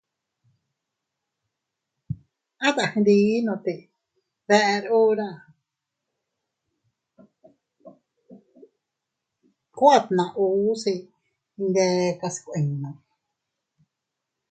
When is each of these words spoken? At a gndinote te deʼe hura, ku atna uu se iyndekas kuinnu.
At 2.67 2.75
a 2.83 2.85
gndinote 2.93 3.63
te 4.47 4.55
deʼe 4.63 4.77
hura, 4.89 5.27
ku 9.77 9.83
atna 9.97 10.25
uu 10.43 10.69
se 10.83 10.91
iyndekas 11.57 12.35
kuinnu. 12.45 12.91